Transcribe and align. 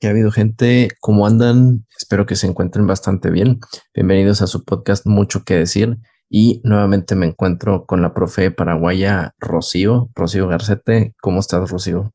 ¿Qué 0.00 0.06
ha 0.06 0.12
habido 0.12 0.30
gente? 0.30 0.88
¿Cómo 1.00 1.26
andan? 1.26 1.84
Espero 1.94 2.24
que 2.24 2.34
se 2.34 2.46
encuentren 2.46 2.86
bastante 2.86 3.28
bien. 3.30 3.60
Bienvenidos 3.94 4.40
a 4.40 4.46
su 4.46 4.64
podcast 4.64 5.04
Mucho 5.04 5.44
que 5.44 5.56
decir. 5.56 5.98
Y 6.30 6.62
nuevamente 6.64 7.14
me 7.14 7.26
encuentro 7.26 7.84
con 7.84 8.00
la 8.00 8.14
profe 8.14 8.50
paraguaya 8.50 9.34
Rocío, 9.38 10.08
Rocío 10.14 10.48
Garcete. 10.48 11.14
¿Cómo 11.20 11.40
estás, 11.40 11.70
Rocío? 11.70 12.14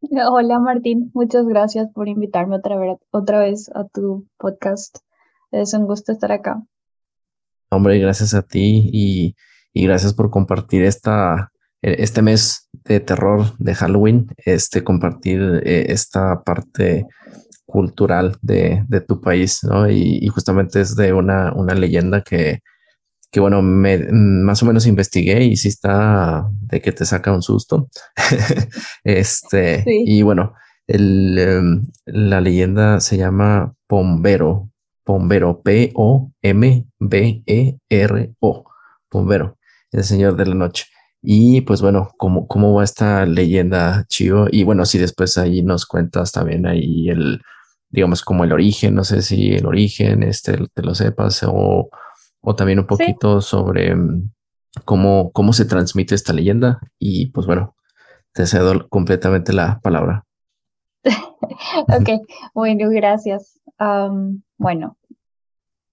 Hola, 0.30 0.58
Martín. 0.58 1.10
Muchas 1.12 1.44
gracias 1.44 1.90
por 1.92 2.08
invitarme 2.08 2.56
otra 2.56 2.78
vez, 2.78 2.96
otra 3.10 3.40
vez 3.40 3.70
a 3.74 3.84
tu 3.84 4.26
podcast. 4.38 4.96
Es 5.50 5.74
un 5.74 5.84
gusto 5.84 6.12
estar 6.12 6.32
acá. 6.32 6.62
Hombre, 7.68 7.98
gracias 7.98 8.32
a 8.32 8.40
ti 8.40 8.88
y, 8.90 9.36
y 9.74 9.84
gracias 9.84 10.14
por 10.14 10.30
compartir 10.30 10.82
esta, 10.82 11.52
este 11.82 12.22
mes 12.22 12.61
de 12.84 13.00
terror 13.00 13.56
de 13.58 13.74
Halloween, 13.74 14.28
este 14.36 14.82
compartir 14.84 15.62
eh, 15.64 15.86
esta 15.88 16.42
parte 16.42 17.06
cultural 17.66 18.36
de, 18.42 18.84
de 18.88 19.00
tu 19.00 19.20
país, 19.20 19.64
¿no? 19.64 19.90
Y, 19.90 20.26
justamente 20.28 20.80
es 20.80 20.94
de 20.94 21.12
una, 21.12 21.52
una 21.54 21.74
leyenda 21.74 22.22
que, 22.22 22.60
que, 23.30 23.40
bueno, 23.40 23.62
me, 23.62 23.98
más 24.10 24.62
o 24.62 24.66
menos 24.66 24.86
investigué 24.86 25.44
y 25.44 25.56
sí 25.56 25.68
está 25.68 26.46
de 26.60 26.80
que 26.82 26.92
te 26.92 27.06
saca 27.06 27.32
un 27.32 27.42
susto. 27.42 27.88
este, 29.04 29.84
y 29.86 30.22
bueno, 30.22 30.54
el, 30.86 31.38
em, 31.38 31.86
la 32.04 32.40
leyenda 32.40 33.00
se 33.00 33.16
llama 33.16 33.74
Pombero, 33.86 34.70
Pombero, 35.04 35.62
P-O-M-B-E-R-O, 35.62 36.34
Pombero, 39.08 39.58
el 39.92 40.04
señor 40.04 40.36
de 40.36 40.46
la 40.46 40.54
noche. 40.54 40.86
Y 41.22 41.60
pues 41.60 41.80
bueno, 41.80 42.10
¿cómo, 42.16 42.48
cómo 42.48 42.74
va 42.74 42.84
esta 42.84 43.24
leyenda, 43.26 44.04
Chio? 44.08 44.46
Y 44.50 44.64
bueno, 44.64 44.84
si 44.84 44.98
después 44.98 45.38
ahí 45.38 45.62
nos 45.62 45.86
cuentas 45.86 46.32
también 46.32 46.66
ahí 46.66 47.08
el, 47.08 47.40
digamos, 47.90 48.22
como 48.22 48.42
el 48.42 48.52
origen, 48.52 48.96
no 48.96 49.04
sé 49.04 49.22
si 49.22 49.52
el 49.52 49.66
origen, 49.66 50.24
este, 50.24 50.58
te 50.74 50.82
lo 50.82 50.96
sepas, 50.96 51.44
o, 51.44 51.90
o 52.40 52.56
también 52.56 52.80
un 52.80 52.86
poquito 52.88 53.40
sobre 53.40 53.94
mm, 53.94 54.30
cómo, 54.84 55.30
cómo 55.30 55.52
se 55.52 55.64
transmite 55.64 56.16
esta 56.16 56.32
leyenda. 56.32 56.80
Y 56.98 57.26
pues 57.26 57.46
bueno, 57.46 57.76
te 58.32 58.46
cedo 58.46 58.88
completamente 58.88 59.52
la 59.52 59.78
palabra. 59.80 60.24
ok, 61.04 62.08
bueno, 62.52 62.90
gracias. 62.90 63.60
bueno, 64.58 64.96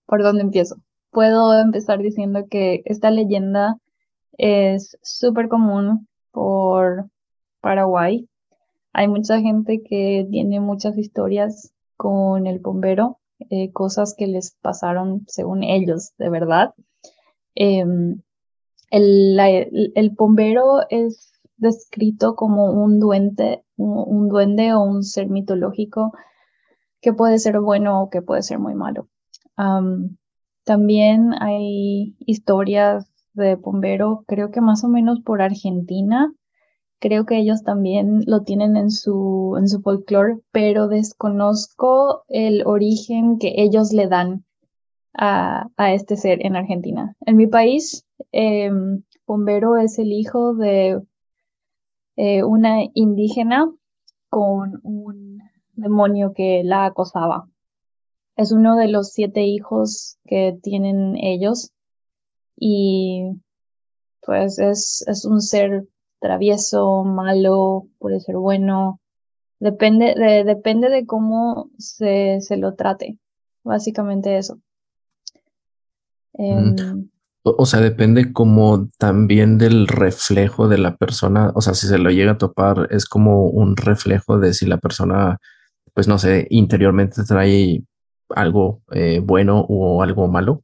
¿por 0.08 0.24
dónde 0.24 0.42
empiezo? 0.42 0.78
Puedo 1.12 1.60
empezar 1.60 2.00
diciendo 2.00 2.46
que 2.50 2.82
esta 2.86 3.12
leyenda 3.12 3.78
es 4.40 4.98
súper 5.04 5.50
común 5.50 6.08
por 6.32 7.10
Paraguay. 7.62 8.28
Hay 8.94 9.08
mucha 9.08 9.40
gente 9.42 9.84
que 9.84 10.28
tiene 10.32 10.62
muchas 10.62 10.98
historias 10.98 11.74
con 11.98 12.48
el 12.48 12.60
bombero, 12.60 13.20
eh, 13.50 13.72
cosas 13.74 14.16
que 14.18 14.28
les 14.28 14.56
pasaron 14.62 15.26
según 15.28 15.64
ellos, 15.64 16.14
de 16.18 16.30
verdad. 16.30 16.74
Em, 17.54 18.22
el, 18.90 20.16
bombero 20.18 20.90
es 20.90 21.34
descrito 21.58 22.36
como 22.36 22.72
un 22.72 23.00
duende, 23.00 23.66
un, 23.76 24.30
duende 24.30 24.74
o 24.74 24.82
un 24.82 25.04
ser 25.04 25.28
mitológico 25.30 26.14
que 27.02 27.12
puede 27.14 27.40
ser 27.40 27.60
bueno 27.60 28.04
o 28.04 28.10
que 28.10 28.22
puede 28.22 28.42
ser 28.42 28.60
muy 28.60 28.74
malo. 28.74 29.10
también 30.64 31.34
hay 31.42 32.16
historias 32.20 33.09
de 33.40 33.56
bombero, 33.56 34.24
creo 34.28 34.52
que 34.52 34.62
más 34.62 34.84
o 34.84 34.88
menos 34.88 35.22
por 35.22 35.42
Argentina. 35.42 36.32
Creo 37.00 37.26
que 37.26 37.38
ellos 37.38 37.64
también 37.64 38.24
lo 38.28 38.44
tienen 38.44 38.78
en 38.78 38.92
su, 38.92 39.56
en 39.58 39.68
su 39.68 39.82
folclore, 39.82 40.40
pero 40.52 40.88
desconozco 40.88 42.24
el 42.28 42.64
origen 42.68 43.40
que 43.40 43.56
ellos 43.58 43.94
le 43.94 44.08
dan 44.08 44.46
a, 45.14 45.70
este 45.78 46.18
ser 46.18 46.46
en 46.46 46.56
Argentina. 46.56 47.16
En 47.26 47.38
mi 47.38 47.48
país, 47.48 48.06
eh, 48.32 48.70
bombero 49.26 49.78
es 49.78 49.98
el 49.98 50.12
hijo 50.12 50.54
de 50.54 51.02
eh, 52.16 52.44
una 52.44 52.84
indígena 52.94 53.72
con 54.30 54.80
un 54.84 55.42
demonio 55.74 56.34
que 56.34 56.64
la 56.64 56.86
acosaba. 56.86 57.48
Es 58.36 58.52
uno 58.52 58.76
de 58.76 58.88
los 58.88 59.12
siete 59.14 59.44
hijos 59.44 60.18
que 60.26 60.58
tienen 60.62 61.16
ellos 61.18 61.72
y 62.60 63.42
pues 64.22 64.60
es, 64.60 65.04
es 65.08 65.26
un 65.26 65.42
ser 65.42 65.88
travieso, 66.20 67.04
malo, 67.04 67.88
puede 67.98 68.20
ser 68.20 68.36
bueno, 68.36 69.00
depende 69.60 70.14
de, 70.16 70.44
depende 70.44 70.90
de 70.90 71.06
cómo 71.06 71.72
se, 71.78 72.42
se 72.42 72.58
lo 72.58 72.76
trate, 72.76 73.18
básicamente 73.64 74.38
eso. 74.38 74.60
Em, 76.34 77.10
o, 77.44 77.66
sea, 77.66 77.80
depende 77.80 78.32
como 78.34 78.88
también 78.98 79.58
del 79.58 79.88
reflejo 79.88 80.68
de 80.68 80.78
la 80.78 80.96
persona, 80.98 81.52
o 81.56 81.62
sea, 81.62 81.74
si 81.74 81.88
se 81.88 81.98
lo 81.98 82.12
llega 82.12 82.34
a 82.34 82.38
topar, 82.38 82.88
es 82.92 83.06
como 83.06 83.46
un 83.46 83.76
reflejo 83.78 84.40
de 84.40 84.54
si 84.54 84.66
la 84.66 84.78
persona, 84.78 85.38
pues 85.94 86.08
no 86.08 86.20
sé, 86.20 86.48
interiormente 86.50 87.24
trae 87.24 87.84
algo 88.30 88.82
eh, 88.92 89.22
bueno 89.24 89.66
o 89.68 90.04
algo 90.04 90.28
malo. 90.28 90.64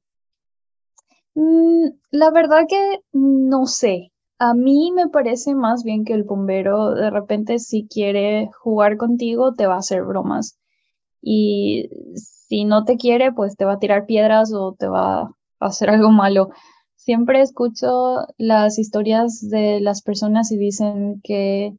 Mm, 1.35 1.89
la 2.11 2.31
verdad 2.31 2.65
que 2.67 3.01
no 3.13 3.65
sé. 3.67 4.11
A 4.39 4.53
mí 4.53 4.91
me 4.93 5.07
parece 5.09 5.53
más 5.55 5.83
bien 5.83 6.03
que 6.05 6.13
el 6.13 6.23
bombero 6.23 6.91
de 6.95 7.09
repente 7.09 7.59
si 7.59 7.87
quiere 7.87 8.49
jugar 8.59 8.97
contigo 8.97 9.53
te 9.53 9.67
va 9.67 9.75
a 9.75 9.79
hacer 9.79 10.03
bromas. 10.03 10.57
Y 11.21 11.89
si 12.15 12.65
no 12.65 12.85
te 12.85 12.97
quiere, 12.97 13.33
pues 13.33 13.57
te 13.57 13.65
va 13.65 13.73
a 13.73 13.79
tirar 13.79 14.05
piedras 14.05 14.53
o 14.53 14.73
te 14.77 14.87
va 14.87 15.21
a 15.23 15.31
hacer 15.59 15.89
algo 15.89 16.11
malo. 16.11 16.49
Siempre 16.95 17.41
escucho 17.41 18.27
las 18.37 18.79
historias 18.79 19.49
de 19.49 19.79
las 19.81 20.01
personas 20.03 20.51
y 20.51 20.57
dicen 20.57 21.21
que 21.23 21.75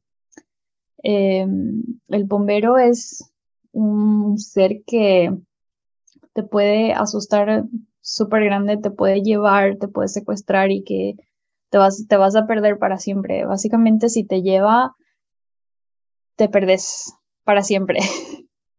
em, 1.02 1.82
el 2.08 2.24
bombero 2.24 2.78
es 2.78 3.30
un 3.72 4.38
ser 4.38 4.82
que 4.86 5.32
te 6.34 6.42
puede 6.42 6.92
asustar 6.92 7.64
súper 8.06 8.44
grande 8.44 8.76
te 8.76 8.90
puede 8.92 9.20
llevar, 9.22 9.78
te 9.78 9.88
puede 9.88 10.06
secuestrar 10.06 10.70
y 10.70 10.84
que 10.84 11.14
te 11.70 11.78
vas, 11.78 12.06
te 12.08 12.16
vas 12.16 12.36
a 12.36 12.46
perder 12.46 12.78
para 12.78 12.98
siempre. 12.98 13.44
Básicamente, 13.44 14.08
si 14.08 14.24
te 14.24 14.42
lleva, 14.42 14.94
te 16.36 16.48
perdes 16.48 17.12
para 17.42 17.62
siempre. 17.62 17.98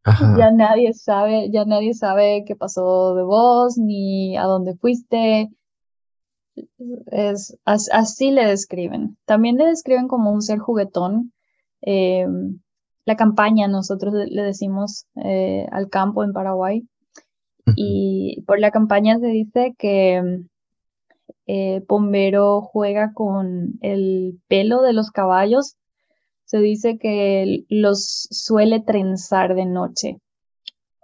ya 0.37 0.51
nadie 0.51 0.93
sabe, 0.93 1.51
ya 1.51 1.65
nadie 1.65 1.93
sabe 1.93 2.45
qué 2.47 2.55
pasó 2.55 3.15
de 3.15 3.23
vos, 3.23 3.77
ni 3.77 4.37
a 4.37 4.43
dónde 4.43 4.75
fuiste. 4.77 5.49
Es, 7.07 7.57
así 7.65 8.31
le 8.31 8.45
describen. 8.45 9.17
También 9.25 9.57
le 9.57 9.65
describen 9.65 10.07
como 10.07 10.31
un 10.31 10.41
ser 10.41 10.59
juguetón. 10.59 11.33
Em, 11.81 12.61
la 13.03 13.17
campaña, 13.17 13.67
nosotros 13.67 14.13
le 14.13 14.41
decimos 14.41 15.05
eh, 15.15 15.67
al 15.71 15.89
campo 15.89 16.23
en 16.23 16.31
Paraguay, 16.31 16.87
y 17.75 18.43
por 18.47 18.59
la 18.59 18.71
campaña 18.71 19.19
se 19.19 19.27
dice 19.27 19.75
que 19.77 20.45
eh, 21.47 21.83
Bombero 21.87 22.61
juega 22.61 23.13
con 23.13 23.79
el 23.81 24.39
pelo 24.47 24.81
de 24.81 24.93
los 24.93 25.11
caballos. 25.11 25.77
Se 26.45 26.59
dice 26.59 26.97
que 26.97 27.65
los 27.69 28.27
suele 28.31 28.79
trenzar 28.79 29.55
de 29.55 29.65
noche 29.65 30.19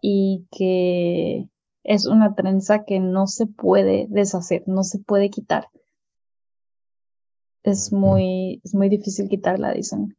y 0.02 0.46
que 0.52 1.50
es 1.84 2.06
una 2.06 2.35
trenza 2.35 2.85
que 2.85 3.00
no 3.00 3.28
se 3.28 3.47
puede 3.47 4.07
deshacer, 4.09 4.63
no 4.68 4.84
se 4.84 5.00
puede 5.00 5.29
quitar. 5.29 5.68
Es 7.63 7.91
muy, 7.94 8.62
es 8.63 8.75
muy 8.75 8.90
difícil 8.90 9.29
quitarla, 9.29 9.73
dicen. 9.73 10.17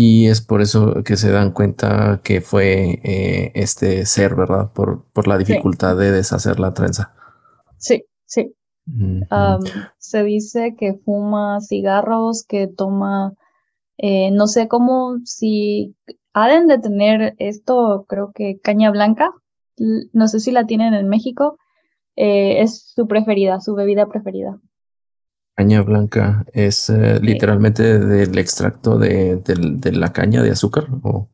Y 0.00 0.28
es 0.28 0.40
por 0.40 0.62
eso 0.62 1.02
que 1.02 1.16
se 1.16 1.32
dan 1.32 1.50
cuenta 1.50 2.20
que 2.22 2.40
fue 2.40 3.00
eh, 3.02 3.50
este 3.56 4.06
ser, 4.06 4.36
¿verdad? 4.36 4.70
Por, 4.72 5.02
por 5.12 5.26
la 5.26 5.36
dificultad 5.36 5.96
de 5.96 6.12
deshacer 6.12 6.60
la 6.60 6.72
trenza. 6.72 7.12
Sí, 7.78 8.04
sí. 8.24 8.54
se 9.98 10.22
dice 10.22 10.76
que 10.78 10.94
fuma 11.04 11.58
cigarros, 11.60 12.44
que 12.46 12.68
toma, 12.68 13.32
eh, 13.96 14.30
no 14.30 14.46
sé 14.46 14.68
cómo, 14.68 15.16
si 15.24 15.96
han 16.32 16.68
de 16.68 16.78
tener 16.78 17.34
esto, 17.38 18.06
creo 18.08 18.30
que 18.32 18.60
caña 18.60 18.92
blanca, 18.92 19.32
no 20.12 20.28
sé 20.28 20.38
si 20.38 20.52
la 20.52 20.64
tienen 20.64 20.94
en 20.94 21.08
México, 21.08 21.58
eh, 22.14 22.62
es 22.62 22.92
su 22.94 23.08
preferida, 23.08 23.58
su 23.60 23.74
bebida 23.74 24.06
preferida. 24.06 24.60
Caña 25.58 25.82
blanca 25.82 26.46
es 26.52 26.88
eh, 26.88 27.18
literalmente 27.20 27.98
del 27.98 28.38
extracto 28.38 28.96
de, 28.96 29.42
la 29.92 30.12
caña 30.12 30.40
de 30.40 30.52
azúcar 30.52 30.86
o 31.02 31.26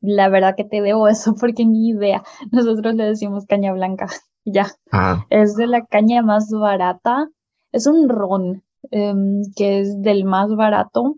la 0.00 0.28
verdad 0.28 0.54
que 0.56 0.62
te 0.62 0.80
debo 0.80 1.08
eso 1.08 1.34
porque 1.34 1.64
ni 1.64 1.88
idea. 1.88 2.22
Nosotros 2.52 2.94
le 2.94 3.06
decimos 3.06 3.46
caña 3.46 3.72
blanca. 3.72 4.06
Ya. 4.44 4.68
Ah. 4.92 5.26
Es 5.30 5.56
de 5.56 5.66
la 5.66 5.84
caña 5.86 6.22
más 6.22 6.50
barata. 6.52 7.30
Es 7.72 7.88
un 7.88 8.08
ron 8.08 8.62
em, 8.92 9.42
que 9.56 9.80
es 9.80 10.02
del 10.02 10.24
más 10.24 10.54
barato, 10.54 11.16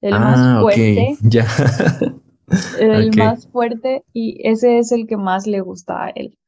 del 0.00 0.12
más 0.12 0.38
ah, 0.38 0.58
fuerte. 0.62 1.18
Ya. 1.20 1.46
el 2.80 3.14
más 3.14 3.48
fuerte 3.48 4.02
y 4.14 4.48
ese 4.48 4.78
es 4.78 4.92
el 4.92 5.06
que 5.06 5.18
más 5.18 5.46
le 5.46 5.60
gusta 5.60 6.06
a 6.06 6.08
él. 6.08 6.38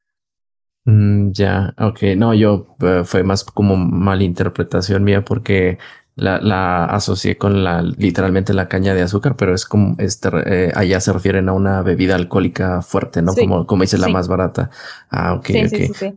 Mm, 0.89 1.33
ya, 1.33 1.75
ok, 1.77 2.01
no, 2.17 2.33
yo 2.33 2.65
eh, 2.81 3.03
fue 3.05 3.23
más 3.23 3.43
como 3.43 3.77
malinterpretación 3.77 5.03
mía 5.03 5.23
porque 5.23 5.77
la, 6.15 6.39
la, 6.41 6.85
asocié 6.85 7.37
con 7.37 7.63
la 7.63 7.83
literalmente 7.83 8.55
la 8.55 8.67
caña 8.67 8.95
de 8.95 9.03
azúcar, 9.03 9.35
pero 9.35 9.53
es 9.53 9.65
como 9.65 9.95
este 9.99 10.29
eh, 10.47 10.71
allá 10.75 10.99
se 10.99 11.13
refieren 11.13 11.47
a 11.47 11.53
una 11.53 11.83
bebida 11.83 12.15
alcohólica 12.15 12.81
fuerte, 12.81 13.21
¿no? 13.21 13.35
como, 13.35 13.67
como 13.67 13.83
dice 13.83 13.99
la 13.99 14.07
más 14.07 14.27
barata. 14.27 14.71
Ah, 15.11 15.35
ok, 15.35 15.49
ok. 15.67 16.15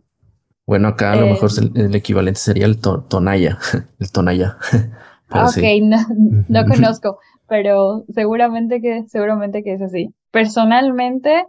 Bueno, 0.65 0.87
acá 0.87 1.11
a 1.11 1.17
lo 1.17 1.27
mejor 1.27 1.51
em. 1.59 1.71
el, 1.75 1.95
equivalente 1.95 2.39
sería 2.39 2.65
el 2.65 2.79
tonaya, 2.79 3.59
el 3.99 4.11
tonaya. 4.11 4.57
ok, 5.29 5.57
no, 5.83 5.97
no 6.47 6.65
conozco, 6.65 7.19
pero 7.47 8.05
seguramente 8.11 8.81
que, 8.81 9.03
seguramente 9.07 9.63
que 9.63 9.73
es 9.73 9.81
así. 9.83 10.15
Personalmente, 10.31 11.45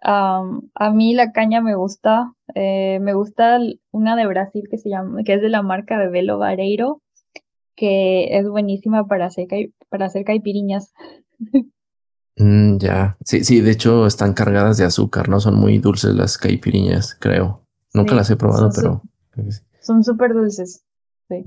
a 0.00 0.90
mí 0.92 1.14
la 1.14 1.32
caña 1.32 1.60
me 1.60 1.74
gusta, 1.74 2.32
eh, 2.54 2.98
me 3.00 3.14
gusta 3.14 3.58
una 3.90 4.16
de 4.16 4.26
Brasil 4.26 4.64
que 4.70 4.78
se 4.78 4.88
llama, 4.88 5.22
que 5.24 5.34
es 5.34 5.42
de 5.42 5.48
la 5.48 5.62
marca 5.62 5.98
de 5.98 6.08
Velo 6.08 6.38
Vareiro, 6.38 7.02
que 7.74 8.38
es 8.38 8.48
buenísima 8.48 9.06
para 9.06 9.26
hacer, 9.26 9.46
para 9.88 10.06
hacer 10.06 10.24
caipiriñas. 10.24 10.92
Mm, 12.40 12.78
ya, 12.78 13.16
sí, 13.24 13.42
sí, 13.42 13.60
de 13.60 13.72
hecho 13.72 14.06
están 14.06 14.32
cargadas 14.32 14.76
de 14.76 14.84
azúcar, 14.84 15.28
¿no? 15.28 15.40
Son 15.40 15.56
muy 15.56 15.78
dulces 15.78 16.14
las 16.14 16.38
caipiriñas, 16.38 17.16
creo. 17.18 17.64
Nunca 17.92 18.14
las 18.14 18.30
he 18.30 18.36
probado, 18.36 18.70
pero... 18.74 19.02
Son 19.80 20.04
súper 20.04 20.34
dulces. 20.34 20.84
Sí. 21.28 21.42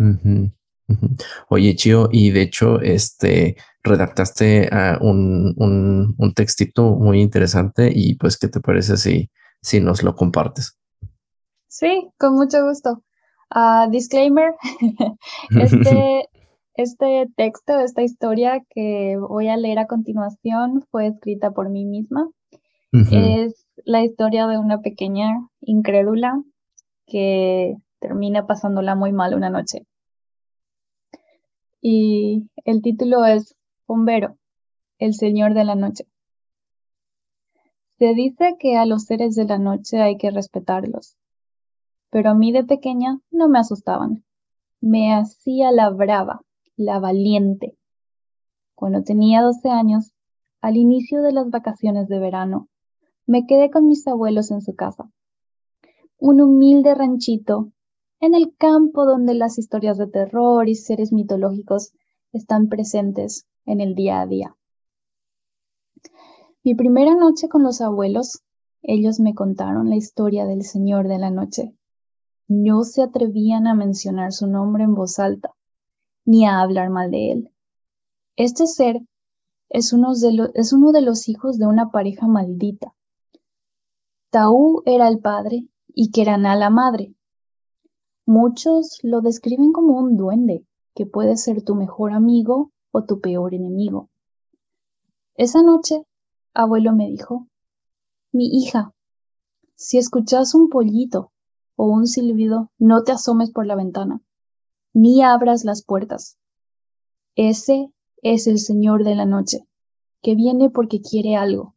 Oye, 1.50 1.76
Chio, 1.76 2.10
y 2.12 2.32
de 2.32 2.42
hecho, 2.42 2.80
este, 2.82 3.56
redactaste 3.84 4.70
ah, 4.72 4.98
un, 5.02 5.54
un, 5.58 6.16
un, 6.18 6.34
textito 6.34 6.96
muy 6.96 7.22
interesante 7.22 7.92
y 7.94 8.16
pues, 8.16 8.38
¿qué 8.38 8.48
te 8.48 8.60
parece 8.60 8.98
si, 8.98 9.30
si 9.62 9.80
nos 9.80 10.04
lo 10.04 10.16
compartes? 10.16 10.78
Sí, 11.68 12.10
con 12.18 12.36
mucho 12.36 12.64
gusto. 12.66 13.04
Uh, 13.54 13.90
disclaimer, 13.90 14.54
este, 15.60 16.30
este 16.76 17.28
texto, 17.36 17.80
esta 17.80 18.02
historia 18.02 18.62
que 18.70 19.18
voy 19.18 19.50
a 19.50 19.58
leer 19.58 19.80
a 19.80 19.88
continuación 19.88 20.86
fue 20.90 21.08
escrita 21.08 21.52
por 21.52 21.70
mí 21.70 21.86
misma. 21.86 22.30
Es 22.94 23.66
la 23.86 24.04
historia 24.04 24.48
de 24.48 24.58
una 24.58 24.82
pequeña 24.82 25.48
incrédula 25.62 26.44
que 27.08 27.78
termina 28.00 28.46
pasándola 28.46 28.96
muy 28.96 29.14
mal 29.14 29.34
una 29.34 29.50
noche 29.50 29.86
y 31.82 32.50
el 32.64 32.82
título 32.82 33.26
es 33.26 33.56
Bombero, 33.88 34.38
el 35.00 35.16
Señor 35.16 35.56
de 35.56 35.66
la 35.66 35.76
Noche. 35.76 36.06
Se 37.98 38.14
dice 38.14 38.56
que 38.60 38.78
a 38.78 38.86
los 38.86 39.04
seres 39.06 39.36
de 39.36 39.46
la 39.46 39.58
noche 39.58 40.00
hay 40.00 40.18
que 40.18 40.32
respetarlos, 40.32 41.18
pero 42.12 42.30
a 42.30 42.36
mí 42.36 42.52
de 42.52 42.64
pequeña 42.64 43.20
no 43.32 43.50
me 43.50 43.60
asustaban. 43.60 44.24
Me 44.80 45.14
hacía 45.14 45.72
la 45.72 45.90
brava, 45.90 46.42
la 46.76 47.00
valiente. 47.00 47.78
Cuando 48.74 49.04
tenía 49.04 49.42
12 49.42 49.70
años, 49.70 50.14
al 50.62 50.78
inicio 50.78 51.22
de 51.22 51.32
las 51.32 51.50
vacaciones 51.50 52.08
de 52.08 52.20
verano, 52.20 52.70
me 53.26 53.46
quedé 53.46 53.70
con 53.70 53.88
mis 53.88 54.08
abuelos 54.08 54.52
en 54.52 54.62
su 54.62 54.76
casa. 54.76 55.12
Un 56.18 56.42
humilde 56.42 56.96
ranchito 56.96 57.72
en 58.22 58.36
el 58.36 58.56
campo 58.56 59.06
donde 59.06 59.34
las 59.34 59.58
historias 59.58 59.98
de 59.98 60.08
terror 60.08 60.70
y 60.70 60.76
seres 60.76 61.12
mitológicos 61.12 61.92
están 62.32 62.70
presentes 62.70 63.48
en 63.66 63.82
el 63.82 63.96
día 63.96 64.22
a 64.22 64.28
día. 64.28 64.56
Mi 66.64 66.76
primera 66.76 67.16
noche 67.16 67.50
con 67.50 67.64
los 67.64 67.82
abuelos, 67.82 68.44
ellos 68.84 69.20
me 69.20 69.34
contaron 69.34 69.90
la 69.90 69.96
historia 69.96 70.46
del 70.46 70.64
Señor 70.64 71.08
de 71.08 71.18
la 71.18 71.32
Noche. 71.32 71.76
No 72.48 72.84
se 72.84 73.02
atrevían 73.02 73.66
a 73.66 73.74
mencionar 73.74 74.32
su 74.32 74.46
nombre 74.46 74.84
en 74.84 74.94
voz 74.94 75.18
alta, 75.18 75.56
ni 76.24 76.46
a 76.46 76.62
hablar 76.62 76.92
mal 76.92 77.10
de 77.10 77.32
él. 77.32 77.52
Este 78.36 78.68
ser 78.68 79.02
es 79.70 79.94
uno 79.94 80.14
de, 80.14 81.02
los 81.02 81.28
hijos 81.28 81.58
de 81.58 81.66
una 81.66 81.90
pareja 81.90 82.28
maldita. 82.28 82.94
Taú 84.30 84.84
era 84.86 85.08
el 85.08 85.20
padre 85.20 85.68
y 85.88 86.12
Keraná 86.12 86.56
la 86.56 86.70
madre, 86.70 87.16
Muchos 88.34 88.98
lo 89.04 89.20
describen 89.20 89.74
como 89.74 89.98
un 89.98 90.16
duende, 90.16 90.66
que 90.96 91.06
puede 91.06 91.36
ser 91.36 91.66
tu 91.66 91.76
mejor 91.76 92.14
amigo 92.14 92.72
o 92.92 93.04
tu 93.04 93.20
peor 93.20 93.54
enemigo. 93.54 94.10
Esa 95.36 95.62
noche, 95.62 96.06
abuelo 96.54 96.94
me 96.94 97.08
dijo, 97.08 97.50
mi 98.32 98.46
hija, 98.46 98.94
si 99.76 99.98
escuchas 99.98 100.56
un 100.56 100.70
pollito 100.70 101.34
o 101.76 101.88
un 101.88 102.08
silbido, 102.08 102.72
no 102.78 103.04
te 103.04 103.12
asomes 103.12 103.52
por 103.52 103.66
la 103.66 103.76
ventana, 103.76 104.22
ni 104.94 105.22
abras 105.22 105.66
las 105.66 105.84
puertas. 105.84 106.38
Ese 107.36 107.92
es 108.24 108.48
el 108.48 108.60
Señor 108.60 109.04
de 109.04 109.16
la 109.16 109.26
noche, 109.26 109.68
que 110.22 110.36
viene 110.36 110.70
porque 110.70 111.02
quiere 111.02 111.36
algo. 111.36 111.76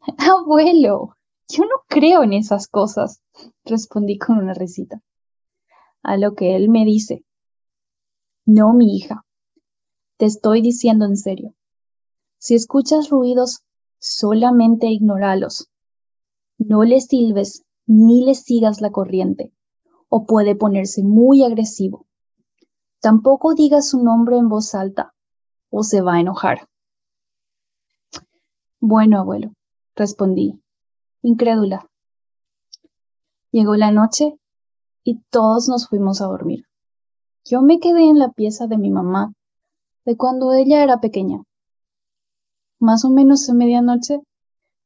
Abuelo, 0.16 1.16
yo 1.48 1.64
no 1.64 1.82
creo 1.88 2.22
en 2.22 2.34
esas 2.34 2.68
cosas, 2.68 3.20
respondí 3.64 4.16
con 4.16 4.38
una 4.38 4.54
risita 4.54 5.02
a 6.04 6.16
lo 6.16 6.34
que 6.34 6.54
él 6.54 6.68
me 6.68 6.84
dice, 6.84 7.24
no, 8.46 8.74
mi 8.74 8.94
hija, 8.94 9.24
te 10.18 10.26
estoy 10.26 10.60
diciendo 10.60 11.06
en 11.06 11.16
serio. 11.16 11.54
Si 12.38 12.54
escuchas 12.54 13.08
ruidos, 13.08 13.64
solamente 13.98 14.86
ignoralos. 14.88 15.70
No 16.58 16.84
le 16.84 17.00
silbes 17.00 17.64
ni 17.86 18.22
le 18.24 18.34
sigas 18.34 18.82
la 18.82 18.90
corriente, 18.90 19.50
o 20.10 20.26
puede 20.26 20.54
ponerse 20.54 21.02
muy 21.02 21.42
agresivo. 21.42 22.06
Tampoco 23.00 23.54
digas 23.54 23.88
su 23.88 24.02
nombre 24.02 24.36
en 24.36 24.48
voz 24.48 24.74
alta, 24.74 25.14
o 25.70 25.82
se 25.82 26.02
va 26.02 26.14
a 26.14 26.20
enojar. 26.20 26.68
Bueno, 28.78 29.18
abuelo, 29.18 29.52
respondí, 29.96 30.60
incrédula. 31.22 31.88
Llegó 33.50 33.76
la 33.76 33.90
noche 33.90 34.38
y 35.04 35.20
todos 35.30 35.68
nos 35.68 35.88
fuimos 35.88 36.20
a 36.20 36.26
dormir. 36.26 36.64
Yo 37.44 37.60
me 37.60 37.78
quedé 37.78 38.04
en 38.08 38.18
la 38.18 38.32
pieza 38.32 38.66
de 38.66 38.78
mi 38.78 38.90
mamá, 38.90 39.34
de 40.06 40.16
cuando 40.16 40.52
ella 40.54 40.82
era 40.82 41.00
pequeña. 41.00 41.44
Más 42.80 43.04
o 43.04 43.10
menos 43.10 43.48
a 43.48 43.54
medianoche 43.54 44.20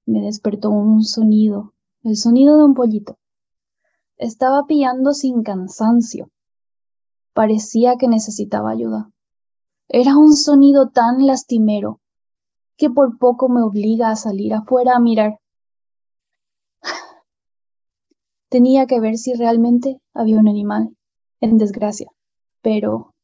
me 0.05 0.21
despertó 0.21 0.71
un 0.71 1.05
sonido, 1.05 1.73
el 2.03 2.17
sonido 2.17 2.59
de 2.59 2.65
un 2.65 2.75
pollito. 2.75 3.17
Estaba 4.17 4.67
pillando 4.67 5.15
sin 5.15 5.43
cansancio. 5.43 6.31
Parecía 7.33 7.97
que 7.97 8.09
necesitaba 8.09 8.71
ayuda. 8.71 9.11
Era 9.89 10.17
un 10.17 10.35
sonido 10.35 10.89
tan 10.89 11.27
lastimero 11.27 12.01
que 12.77 12.91
por 12.91 13.19
poco 13.19 13.49
me 13.49 13.63
obliga 13.63 14.11
a 14.11 14.17
salir 14.17 14.55
afuera 14.55 14.97
a 14.97 15.01
mirar. 15.01 15.39
Tenía 18.49 18.87
que 18.87 18.99
ver 18.99 19.19
si 19.19 19.35
realmente 19.35 20.01
había 20.15 20.39
un 20.39 20.49
animal 20.49 20.97
en 21.41 21.59
desgracia, 21.59 22.11
pero 22.63 23.15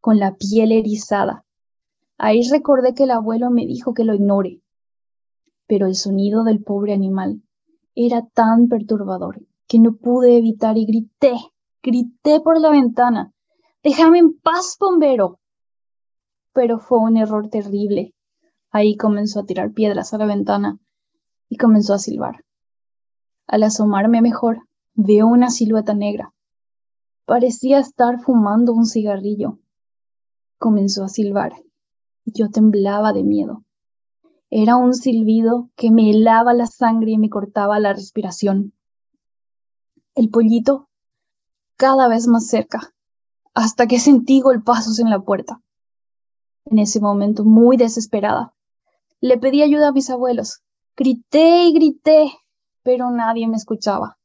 con 0.00 0.18
la 0.18 0.34
piel 0.34 0.72
erizada. 0.72 1.44
Ahí 2.18 2.42
recordé 2.50 2.92
que 2.92 3.04
el 3.04 3.12
abuelo 3.12 3.50
me 3.50 3.64
dijo 3.64 3.94
que 3.94 4.02
lo 4.02 4.14
ignore, 4.14 4.60
pero 5.68 5.86
el 5.86 5.94
sonido 5.94 6.42
del 6.42 6.62
pobre 6.64 6.92
animal 6.92 7.42
era 7.94 8.26
tan 8.34 8.68
perturbador 8.68 9.40
que 9.68 9.78
no 9.78 9.94
pude 9.94 10.36
evitar 10.36 10.76
y 10.76 10.84
grité, 10.84 11.34
grité 11.80 12.40
por 12.40 12.60
la 12.60 12.70
ventana, 12.70 13.32
déjame 13.84 14.18
en 14.18 14.38
paz, 14.38 14.76
bombero. 14.80 15.38
Pero 16.52 16.80
fue 16.80 16.98
un 16.98 17.16
error 17.16 17.48
terrible. 17.48 18.14
Ahí 18.70 18.96
comenzó 18.96 19.40
a 19.40 19.46
tirar 19.46 19.72
piedras 19.72 20.12
a 20.12 20.18
la 20.18 20.26
ventana 20.26 20.78
y 21.48 21.56
comenzó 21.56 21.94
a 21.94 21.98
silbar. 21.98 22.44
Al 23.46 23.62
asomarme 23.62 24.20
mejor, 24.20 24.66
Veo 24.94 25.26
una 25.26 25.50
silueta 25.50 25.94
negra. 25.94 26.32
Parecía 27.24 27.78
estar 27.78 28.20
fumando 28.20 28.72
un 28.72 28.86
cigarrillo. 28.86 29.58
Comenzó 30.58 31.04
a 31.04 31.08
silbar 31.08 31.54
yo 32.24 32.50
temblaba 32.50 33.12
de 33.12 33.22
miedo. 33.22 33.64
Era 34.50 34.76
un 34.76 34.94
silbido 34.94 35.70
que 35.76 35.90
me 35.90 36.10
helaba 36.10 36.54
la 36.54 36.66
sangre 36.66 37.12
y 37.12 37.18
me 37.18 37.30
cortaba 37.30 37.78
la 37.80 37.92
respiración. 37.92 38.74
El 40.14 40.28
pollito 40.28 40.88
cada 41.76 42.06
vez 42.06 42.28
más 42.28 42.46
cerca, 42.46 42.92
hasta 43.54 43.86
que 43.86 43.98
sentí 43.98 44.40
golpazos 44.40 44.98
en 44.98 45.10
la 45.10 45.20
puerta. 45.20 45.60
En 46.66 46.78
ese 46.78 47.00
momento, 47.00 47.44
muy 47.44 47.76
desesperada, 47.76 48.54
le 49.20 49.38
pedí 49.38 49.62
ayuda 49.62 49.88
a 49.88 49.92
mis 49.92 50.10
abuelos. 50.10 50.62
Grité 50.96 51.64
y 51.64 51.72
grité, 51.72 52.30
pero 52.82 53.10
nadie 53.10 53.48
me 53.48 53.56
escuchaba. 53.56 54.18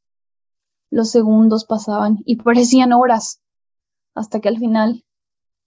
Los 0.89 1.11
segundos 1.11 1.65
pasaban 1.65 2.19
y 2.25 2.37
parecían 2.37 2.93
horas, 2.93 3.41
hasta 4.15 4.39
que 4.39 4.49
al 4.49 4.57
final 4.57 5.05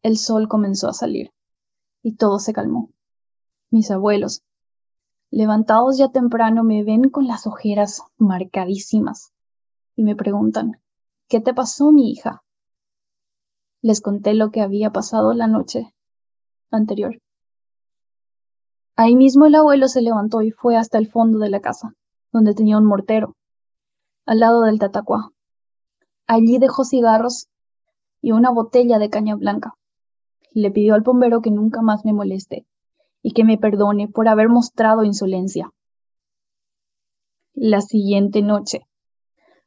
el 0.02 0.16
sol 0.16 0.48
comenzó 0.48 0.88
a 0.88 0.94
salir 0.94 1.32
y 2.02 2.16
todo 2.16 2.38
se 2.38 2.52
calmó. 2.52 2.90
Mis 3.70 3.90
abuelos, 3.90 4.42
Levantados 5.32 5.96
ya 5.96 6.08
temprano 6.08 6.64
me 6.64 6.82
ven 6.82 7.08
con 7.08 7.28
las 7.28 7.46
ojeras 7.46 8.02
marcadísimas 8.18 9.32
y 9.94 10.02
me 10.02 10.16
preguntan, 10.16 10.80
¿qué 11.28 11.40
te 11.40 11.54
pasó, 11.54 11.92
mi 11.92 12.10
hija? 12.10 12.42
Les 13.80 14.00
conté 14.00 14.34
lo 14.34 14.50
que 14.50 14.60
había 14.60 14.90
pasado 14.90 15.32
la 15.32 15.46
noche 15.46 15.94
anterior. 16.72 17.20
Ahí 18.96 19.14
mismo 19.14 19.46
el 19.46 19.54
abuelo 19.54 19.86
se 19.86 20.02
levantó 20.02 20.42
y 20.42 20.50
fue 20.50 20.76
hasta 20.76 20.98
el 20.98 21.08
fondo 21.08 21.38
de 21.38 21.48
la 21.48 21.60
casa, 21.60 21.94
donde 22.32 22.54
tenía 22.54 22.76
un 22.76 22.84
mortero, 22.84 23.36
al 24.30 24.38
lado 24.38 24.62
del 24.62 24.78
tatacuá. 24.78 25.32
Allí 26.28 26.58
dejó 26.58 26.84
cigarros 26.84 27.48
y 28.22 28.30
una 28.30 28.50
botella 28.50 29.00
de 29.00 29.10
caña 29.10 29.34
blanca. 29.34 29.74
Le 30.52 30.70
pidió 30.70 30.94
al 30.94 31.00
bombero 31.00 31.42
que 31.42 31.50
nunca 31.50 31.82
más 31.82 32.04
me 32.04 32.12
moleste 32.12 32.64
y 33.22 33.32
que 33.32 33.42
me 33.42 33.58
perdone 33.58 34.06
por 34.06 34.28
haber 34.28 34.48
mostrado 34.48 35.02
insolencia. 35.02 35.72
La 37.54 37.80
siguiente 37.80 38.40
noche 38.40 38.86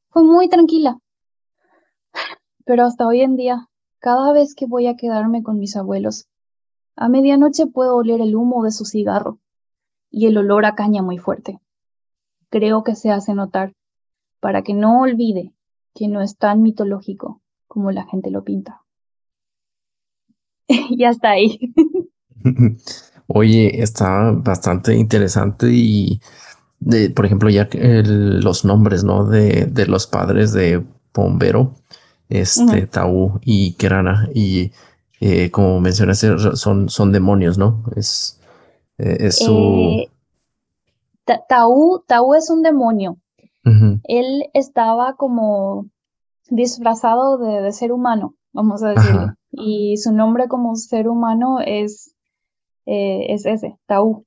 fue 0.07 0.23
muy 0.23 0.47
tranquila, 0.47 0.97
pero 2.63 2.85
hasta 2.85 3.05
hoy 3.05 3.19
en 3.19 3.35
día, 3.35 3.67
cada 3.99 4.31
vez 4.31 4.55
que 4.55 4.65
voy 4.65 4.87
a 4.87 4.95
quedarme 4.95 5.43
con 5.43 5.59
mis 5.59 5.75
abuelos, 5.75 6.29
a 6.95 7.09
medianoche 7.09 7.67
puedo 7.67 7.97
oler 7.97 8.21
el 8.21 8.33
humo 8.33 8.63
de 8.63 8.71
su 8.71 8.85
cigarro 8.85 9.39
y 10.09 10.27
el 10.27 10.37
olor 10.37 10.65
a 10.65 10.73
caña 10.73 11.01
muy 11.01 11.17
fuerte. 11.17 11.59
Creo 12.49 12.85
que 12.85 12.95
se 12.95 13.11
hace 13.11 13.33
notar 13.33 13.73
para 14.43 14.61
que 14.61 14.73
no 14.73 14.99
olvide 14.99 15.53
que 15.95 16.09
no 16.09 16.21
es 16.21 16.37
tan 16.37 16.61
mitológico 16.61 17.41
como 17.65 17.91
la 17.91 18.05
gente 18.05 18.29
lo 18.29 18.43
pinta. 18.43 18.81
y 20.67 21.05
hasta 21.05 21.29
ahí. 21.29 21.73
Oye, 23.27 23.81
está 23.81 24.31
bastante 24.31 24.95
interesante 24.97 25.67
y, 25.71 26.19
de, 26.81 27.09
por 27.09 27.25
ejemplo, 27.25 27.49
ya 27.49 27.69
los 27.71 28.65
nombres, 28.65 29.05
¿no? 29.05 29.25
De, 29.25 29.65
de, 29.65 29.85
los 29.85 30.07
padres 30.07 30.51
de 30.51 30.83
Bombero, 31.13 31.75
este, 32.27 32.85
Taú 32.87 33.39
y 33.45 33.75
Kerana, 33.75 34.27
y 34.35 34.73
eh, 35.21 35.51
como 35.51 35.79
mencionaste, 35.79 36.57
son, 36.57 36.89
son 36.89 37.11
demonios, 37.13 37.57
¿no? 37.57 37.85
Es, 37.95 38.41
eh, 38.97 39.17
es 39.21 39.37
su... 39.37 40.05
Eh, 40.05 40.11
Taú, 41.47 42.03
Taú 42.05 42.33
es 42.33 42.49
un 42.49 42.61
demonio. 42.61 43.22
Él 44.03 44.49
estaba 44.53 45.15
como 45.15 45.87
disfrazado 46.49 47.37
de, 47.37 47.71
ser 47.71 47.91
humano, 47.91 48.35
vamos 48.51 48.83
a 48.83 48.89
decirlo. 48.89 49.33
Y 49.51 49.97
su 49.97 50.11
nombre 50.11 50.47
como 50.47 50.75
ser 50.75 51.07
humano 51.07 51.59
es 51.65 52.13
eh, 52.85 53.33
es 53.33 53.45
ese, 53.45 53.77
Taú. 53.85 54.25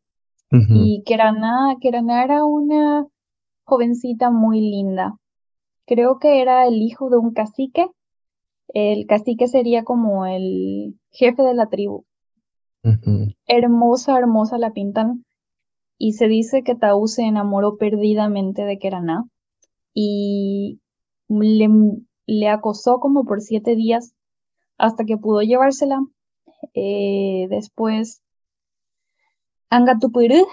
Y 0.50 1.02
Kerana, 1.04 1.76
Kerana 1.80 2.24
era 2.24 2.44
una 2.44 3.06
jovencita 3.64 4.30
muy 4.30 4.60
linda. 4.60 5.16
Creo 5.86 6.18
que 6.18 6.40
era 6.40 6.66
el 6.66 6.80
hijo 6.80 7.10
de 7.10 7.18
un 7.18 7.32
cacique. 7.32 7.88
El 8.68 9.06
cacique 9.06 9.48
sería 9.48 9.84
como 9.84 10.24
el 10.24 10.98
jefe 11.10 11.42
de 11.42 11.54
la 11.54 11.66
tribu. 11.66 12.04
Hermosa, 13.46 14.16
hermosa 14.18 14.56
la 14.56 14.70
pintan. 14.70 15.24
Y 15.98 16.12
se 16.12 16.28
dice 16.28 16.62
que 16.62 16.74
Taú 16.74 17.06
se 17.08 17.22
enamoró 17.22 17.76
perdidamente 17.76 18.64
de 18.64 18.78
Kerana 18.78 19.24
y 19.94 20.80
le, 21.28 21.68
le 22.26 22.48
acosó 22.48 23.00
como 23.00 23.24
por 23.24 23.40
siete 23.40 23.76
días 23.76 24.14
hasta 24.78 25.04
que 25.04 25.16
pudo 25.16 25.42
llevársela. 25.42 26.00
Eh, 26.74 27.46
después 27.48 28.22
Angatupuru, 29.70 30.46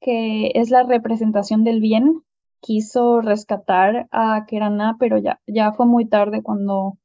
que 0.00 0.52
es 0.54 0.70
la 0.70 0.82
representación 0.82 1.64
del 1.64 1.80
bien, 1.80 2.22
quiso 2.60 3.20
rescatar 3.20 4.08
a 4.10 4.44
Kerana, 4.46 4.96
pero 4.98 5.18
ya, 5.18 5.40
ya 5.46 5.72
fue 5.72 5.86
muy 5.86 6.06
tarde 6.06 6.42
cuando, 6.42 6.98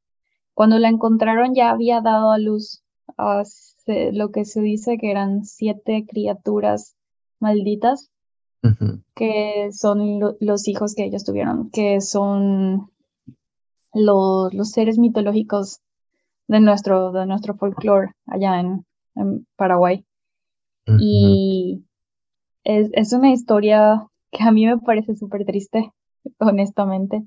cuando 0.54 0.80
la 0.80 0.90
encontraron 0.90 1.54
ya 1.56 1.70
había 1.70 2.02
dado 2.02 2.32
a 2.32 2.38
luz 2.38 2.84
a 3.18 3.44
lo 3.88 4.32
que 4.32 4.46
se 4.46 4.62
dice 4.62 4.98
que 4.98 5.12
eran 5.12 5.44
siete 5.46 6.06
criaturas 6.08 6.96
malditas, 7.44 8.10
que 9.14 9.70
son 9.72 10.20
los 10.40 10.68
hijos 10.68 10.96
que 10.96 11.04
ellos 11.04 11.26
tuvieron, 11.26 11.70
que 11.70 12.00
son 12.00 12.90
los 13.94 14.72
seres 14.72 14.98
mitológicos 14.98 15.82
de 16.48 16.62
nuestro, 16.62 17.12
de 17.12 17.26
nuestro 17.26 17.56
folclore 17.56 18.14
allá 18.26 18.60
en 18.60 18.86
Paraguay. 19.56 20.06
Y 21.00 21.84
es, 22.64 23.14
una 23.14 23.32
historia 23.32 24.08
que 24.32 24.44
a 24.44 24.52
mí 24.52 24.66
me 24.66 24.78
parece 24.78 25.16
súper 25.16 25.46
triste, 25.46 25.92
honestamente. 26.40 27.24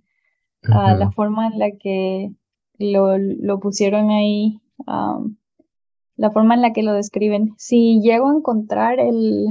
la 0.62 1.11
forma 1.12 1.49
en 1.49 1.58
la 1.58 1.70
que 1.78 2.32
lo, 2.78 3.61
pusieron 3.61 4.11
ahí, 4.11 4.61
la 6.16 6.30
forma 6.30 6.54
en 6.54 6.62
la 6.62 6.73
que 6.73 6.82
lo 6.82 6.92
describen. 6.92 7.54
Si 7.58 8.00
llego 8.00 8.28
a 8.28 8.35
encontrar 8.35 8.99
el, 9.00 9.46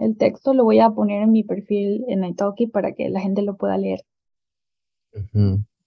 el 0.00 0.16
texto, 0.16 0.54
lo 0.54 0.64
voy 0.64 0.80
a 0.80 0.90
poner 0.90 1.22
en 1.22 1.32
mi 1.32 1.44
perfil 1.44 2.04
en 2.08 2.24
Italki 2.24 2.66
para 2.66 2.92
que 2.92 3.08
la 3.08 3.20
gente 3.20 3.42
lo 3.42 3.56
pueda 3.56 3.78
leer. 3.78 4.00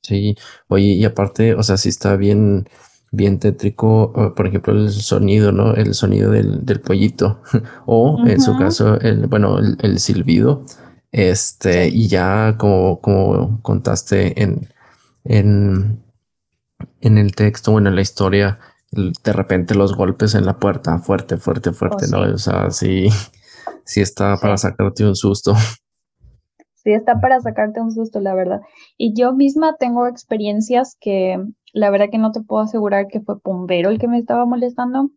Sí, 0.02 0.36
oye, 0.68 0.86
y 0.86 1.06
aparte, 1.06 1.54
o 1.54 1.64
sea, 1.64 1.78
sí 1.78 1.90
está 1.90 2.16
bien 2.16 2.66
bien 3.12 3.40
tétrico, 3.40 4.14
por 4.36 4.48
ejemplo, 4.48 4.74
el 4.74 4.90
sonido, 4.90 5.52
¿no? 5.52 5.76
El 5.76 5.94
sonido 5.94 6.32
del, 6.32 6.80
pollito 6.82 7.42
o 7.86 8.18
en 8.26 8.42
su 8.42 8.58
caso, 8.58 9.00
el, 9.00 9.28
bueno, 9.28 9.60
el, 9.60 10.00
silbido. 10.00 10.66
Este, 11.12 11.90
y 11.90 12.08
ya 12.08 12.56
como, 12.58 13.02
como 13.02 13.62
contaste 13.62 14.42
en, 14.42 14.70
en, 15.26 16.02
en 17.02 17.18
el 17.18 17.36
texto, 17.36 17.74
bueno, 17.74 17.90
en 17.90 17.96
la 17.96 18.02
historia, 18.02 18.60
de 18.92 19.34
repente 19.34 19.76
los 19.76 19.96
golpes 19.96 20.36
en 20.36 20.46
la 20.46 20.58
puerta, 20.58 21.00
fuerte, 21.00 21.38
fuerte, 21.38 21.72
fuerte, 21.72 22.06
oh, 22.08 22.12
¿no? 22.12 22.34
O 22.34 22.38
sea, 22.38 22.70
sí, 22.72 23.08
sí 23.86 24.02
está 24.02 24.38
para 24.38 24.58
sacarte 24.58 25.06
un 25.06 25.16
susto. 25.16 25.54
Sí, 26.84 26.94
está 26.94 27.22
para 27.22 27.40
sacarte 27.40 27.80
un 27.80 27.92
susto, 27.92 28.20
la 28.22 28.34
verdad. 28.34 28.62
Y 28.98 29.14
yo 29.14 29.34
misma 29.34 29.76
tengo 29.78 30.08
experiencias 30.08 30.98
que 31.00 31.38
la 31.74 31.92
verdad 31.92 32.08
que 32.12 32.18
no 32.18 32.32
te 32.32 32.42
puedo 32.42 32.64
asegurar 32.64 33.06
que 33.06 33.22
fue 33.22 33.40
Pombero 33.40 33.92
el 33.92 34.00
que 34.00 34.08
me 34.08 34.18
estaba 34.18 34.48
molestando. 34.48 35.12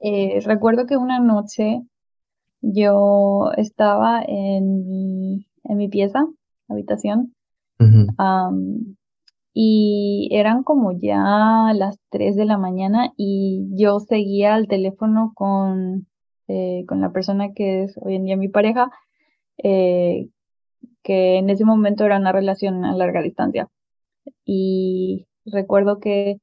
Eh, 0.00 0.40
recuerdo 0.44 0.84
que 0.84 0.98
una 0.98 1.18
noche 1.18 1.80
yo 2.60 3.52
estaba 3.56 4.22
en 4.22 4.86
mi, 4.86 5.46
en 5.64 5.76
mi 5.78 5.88
pieza, 5.88 6.26
habitación, 6.68 7.34
y 9.52 10.28
eran 10.32 10.62
como 10.62 10.92
ya 10.92 11.72
las 11.74 11.98
3 12.10 12.36
de 12.36 12.44
la 12.44 12.58
mañana 12.58 13.12
y 13.16 13.68
yo 13.74 14.00
seguía 14.00 14.54
al 14.54 14.68
teléfono 14.68 15.32
con, 15.34 16.06
eh, 16.48 16.84
con 16.86 17.00
la 17.00 17.12
persona 17.12 17.52
que 17.52 17.84
es 17.84 17.98
hoy 18.00 18.16
en 18.16 18.24
día 18.24 18.36
mi 18.36 18.48
pareja, 18.48 18.90
eh, 19.58 20.28
que 21.02 21.38
en 21.38 21.50
ese 21.50 21.64
momento 21.64 22.04
era 22.04 22.18
una 22.18 22.32
relación 22.32 22.84
a 22.84 22.94
larga 22.94 23.22
distancia. 23.22 23.68
Y 24.44 25.26
recuerdo 25.46 26.00
que 26.00 26.40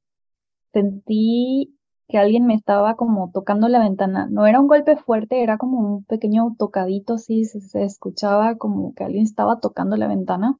sentí 0.72 1.78
que 2.08 2.18
alguien 2.18 2.46
me 2.46 2.54
estaba 2.54 2.96
como 2.96 3.30
tocando 3.32 3.68
la 3.68 3.80
ventana. 3.80 4.28
No 4.30 4.46
era 4.46 4.60
un 4.60 4.66
golpe 4.66 4.96
fuerte, 4.96 5.42
era 5.42 5.58
como 5.58 5.78
un 5.78 6.04
pequeño 6.04 6.56
tocadito, 6.58 7.14
así 7.14 7.44
se, 7.44 7.84
escuchaba 7.84 8.56
como 8.56 8.94
que 8.94 9.04
alguien 9.04 9.24
estaba 9.24 9.60
tocando 9.60 9.96
la 9.96 10.08
ventana. 10.08 10.58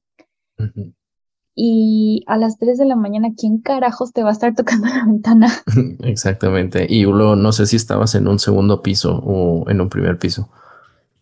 Y 1.60 2.22
a 2.28 2.36
las 2.36 2.56
3 2.58 2.78
de 2.78 2.84
la 2.84 2.94
mañana, 2.94 3.30
¿quién 3.36 3.58
carajos 3.58 4.12
te 4.12 4.22
va 4.22 4.28
a 4.28 4.32
estar 4.32 4.54
tocando 4.54 4.86
la 4.86 5.04
ventana? 5.04 5.48
Exactamente. 6.04 6.86
Y 6.88 7.02
luego 7.02 7.34
no 7.34 7.50
sé 7.50 7.66
si 7.66 7.74
estabas 7.74 8.14
en 8.14 8.28
un 8.28 8.38
segundo 8.38 8.80
piso 8.80 9.20
o 9.24 9.68
en 9.68 9.80
un 9.80 9.88
primer 9.88 10.20
piso. 10.20 10.50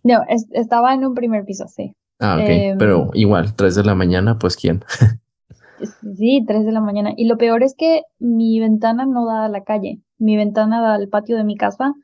No, 0.05 0.21
estaba 0.53 0.93
en 0.93 1.07
un 1.07 1.15
primer 1.15 1.47
piso, 1.47 1.67
sí. 1.69 1.95
Ah, 2.21 2.37
ok. 2.37 2.49
Em, 2.51 2.77
Pero 2.77 3.09
igual, 3.15 3.55
3 3.57 3.77
de 3.77 3.85
la 3.85 3.95
mañana, 3.95 4.39
pues 4.39 4.57
¿quién? 4.57 4.85
Sí, 6.17 6.45
3 6.47 6.67
de 6.67 6.73
la 6.73 6.81
mañana. 6.83 7.15
Y 7.17 7.27
lo 7.27 7.39
peor 7.39 7.63
es 7.63 7.75
que 7.75 8.03
mi 8.19 8.61
ventana 8.61 9.07
no 9.07 9.27
da 9.27 9.47
a 9.47 9.49
la 9.49 9.63
calle. 9.63 10.01
Mi 10.19 10.37
ventana 10.37 10.83
da 10.83 10.95
al 10.95 11.09
patio 11.09 11.37
de 11.37 11.45
mi 11.45 11.57
casa, 11.57 11.95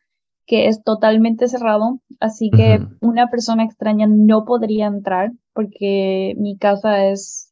que 0.46 0.68
es 0.68 0.82
totalmente 0.82 1.48
cerrado. 1.48 2.00
Así 2.20 2.50
que 2.50 2.80
una 3.00 3.28
persona 3.28 3.64
extraña 3.64 4.06
no 4.06 4.44
podría 4.44 4.86
entrar 4.86 5.32
porque 5.54 6.34
mi 6.38 6.58
casa 6.58 7.06
es 7.06 7.51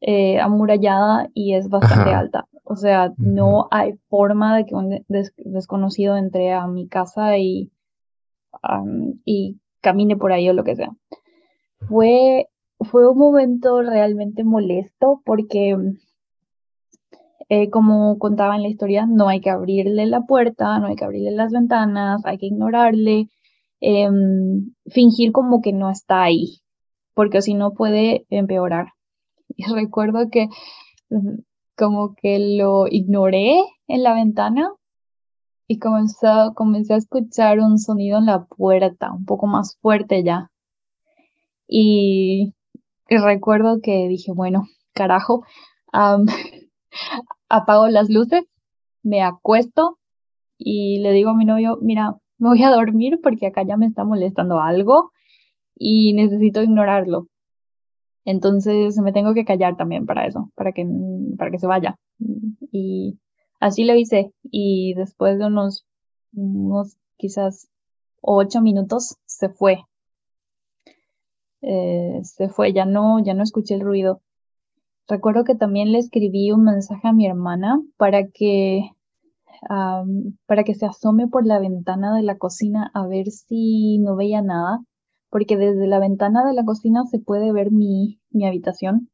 eh, 0.00 0.40
amurallada 0.40 1.28
y 1.34 1.54
es 1.54 1.68
bastante 1.68 2.10
alta. 2.14 2.46
O 2.64 2.76
sea, 2.76 3.12
no 3.18 3.68
hay 3.70 3.94
forma 4.08 4.56
de 4.56 4.66
que 4.66 4.74
un 4.74 5.04
desconocido 5.38 6.16
entre 6.16 6.52
a 6.52 6.66
mi 6.66 6.88
casa 6.88 7.38
y, 7.38 7.70
y 9.24 9.58
camine 9.80 10.16
por 10.16 10.32
ahí 10.32 10.48
o 10.48 10.52
lo 10.52 10.64
que 10.64 10.76
sea. 10.76 10.90
Fue 11.88 12.48
fue 12.80 13.08
un 13.08 13.18
momento 13.18 13.80
realmente 13.82 14.44
molesto 14.44 15.22
porque, 15.24 15.76
eh, 17.48 17.70
como 17.70 18.18
contaba 18.18 18.56
en 18.56 18.62
la 18.62 18.68
historia, 18.68 19.06
no 19.06 19.28
hay 19.28 19.40
que 19.40 19.50
abrirle 19.50 20.06
la 20.06 20.22
puerta, 20.22 20.78
no 20.78 20.86
hay 20.88 20.96
que 20.96 21.04
abrirle 21.04 21.30
las 21.32 21.52
ventanas, 21.52 22.24
hay 22.24 22.38
que 22.38 22.46
ignorarle. 22.46 23.28
em, 23.80 24.72
fingir 24.86 25.32
como 25.32 25.60
que 25.60 25.72
no 25.72 25.90
está 25.90 26.22
ahí, 26.22 26.60
porque 27.14 27.42
si 27.42 27.54
no 27.54 27.72
puede 27.74 28.26
empeorar. 28.30 28.88
Y 29.56 29.64
recuerdo 29.72 30.28
que 30.30 30.48
mm, 31.10 31.40
como 31.76 32.14
que 32.14 32.38
lo 32.56 32.86
ignoré 32.88 33.60
en 33.88 34.02
la 34.02 34.14
ventana 34.14 34.72
y 35.68 35.78
comenzó, 35.78 36.54
comencé 36.54 36.94
a 36.94 36.98
escuchar 36.98 37.60
un 37.60 37.78
sonido 37.78 38.18
en 38.18 38.26
la 38.26 38.44
puerta, 38.46 39.12
un 39.12 39.24
poco 39.24 39.46
más 39.46 39.76
fuerte 39.80 40.22
ya. 40.24 40.50
Y, 41.68 42.54
recuerdo 43.08 43.80
que 43.82 44.08
dije, 44.08 44.32
bueno, 44.32 44.66
carajo, 44.92 45.44
apago 47.48 47.88
las 47.88 48.10
luces, 48.10 48.44
me 49.02 49.22
acuesto 49.22 49.98
y 50.58 51.00
le 51.00 51.12
digo 51.12 51.30
a 51.30 51.34
mi 51.34 51.44
novio, 51.44 51.78
mira, 51.80 52.16
me 52.38 52.48
voy 52.48 52.62
a 52.62 52.70
dormir 52.70 53.20
porque 53.22 53.46
acá 53.46 53.62
ya 53.62 53.76
me 53.76 53.86
está 53.86 54.04
molestando 54.04 54.60
algo 54.60 55.12
y 55.76 56.12
necesito 56.14 56.62
ignorarlo. 56.62 57.28
Entonces 58.26 58.98
me 58.98 59.12
tengo 59.12 59.34
que 59.34 59.44
callar 59.44 59.76
también 59.76 60.04
para 60.04 60.26
eso, 60.26 60.50
para 60.56 60.72
que, 60.72 60.84
para 61.38 61.52
que 61.52 61.60
se 61.60 61.68
vaya. 61.68 61.96
Y 62.72 63.18
así 63.60 63.84
lo 63.84 63.94
hice. 63.94 64.32
Y 64.42 64.94
después 64.94 65.38
de 65.38 65.46
unos, 65.46 65.86
unos 66.34 66.96
quizás 67.16 67.68
ocho 68.20 68.60
minutos 68.60 69.16
se 69.26 69.48
fue. 69.48 69.84
Eh, 71.62 72.20
se 72.24 72.48
fue, 72.48 72.72
ya 72.72 72.84
no, 72.84 73.22
ya 73.24 73.32
no 73.32 73.44
escuché 73.44 73.74
el 73.74 73.80
ruido. 73.82 74.20
Recuerdo 75.08 75.44
que 75.44 75.54
también 75.54 75.92
le 75.92 75.98
escribí 75.98 76.50
un 76.50 76.64
mensaje 76.64 77.06
a 77.06 77.12
mi 77.12 77.26
hermana 77.26 77.80
para 77.96 78.26
que, 78.26 78.90
para 80.46 80.64
que 80.64 80.74
se 80.74 80.84
asome 80.84 81.28
por 81.28 81.46
la 81.46 81.60
ventana 81.60 82.12
de 82.16 82.22
la 82.22 82.38
cocina 82.38 82.90
a 82.92 83.06
ver 83.06 83.30
si 83.30 83.98
no 83.98 84.16
veía 84.16 84.42
nada, 84.42 84.80
porque 85.30 85.56
desde 85.56 85.86
la 85.86 85.98
ventana 85.98 86.44
de 86.44 86.54
la 86.54 86.64
cocina 86.64 87.04
se 87.06 87.18
puede 87.18 87.52
ver 87.52 87.70
mi, 87.70 88.20
mi 88.30 88.46
habitación. 88.46 89.10